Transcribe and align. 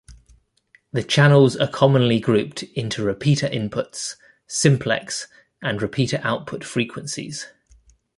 The 0.91 1.03
channels 1.03 1.55
are 1.57 1.67
commonly 1.67 2.19
grouped 2.19 2.63
into 2.63 3.03
repeater 3.03 3.47
inputs, 3.47 4.15
simplex, 4.47 5.27
and 5.61 5.79
repeater 5.79 6.19
output 6.23 6.63
frequencies. 6.63 7.45